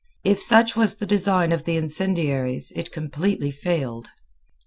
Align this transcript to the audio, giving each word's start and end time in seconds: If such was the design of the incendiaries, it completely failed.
If 0.23 0.41
such 0.41 0.75
was 0.75 0.95
the 0.95 1.05
design 1.05 1.51
of 1.51 1.65
the 1.65 1.77
incendiaries, 1.77 2.73
it 2.75 2.91
completely 2.91 3.51
failed. 3.51 4.07